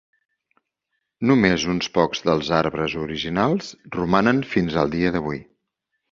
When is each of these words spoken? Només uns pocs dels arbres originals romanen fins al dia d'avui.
Només 1.31 1.65
uns 1.73 1.89
pocs 1.97 2.23
dels 2.29 2.49
arbres 2.59 2.95
originals 3.01 3.69
romanen 3.97 4.41
fins 4.55 4.79
al 4.85 4.95
dia 4.97 5.13
d'avui. 5.17 5.39